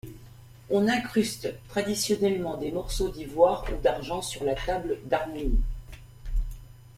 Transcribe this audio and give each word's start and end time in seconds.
On 0.71 0.87
incruste 0.87 1.49
traditionnellement 1.67 2.57
des 2.57 2.71
morceaux 2.71 3.09
d'ivoire 3.09 3.65
ou 3.71 3.79
d'argent 3.83 4.23
sur 4.23 4.43
la 4.43 4.55
table 4.55 4.97
d'harmonie. 5.05 5.59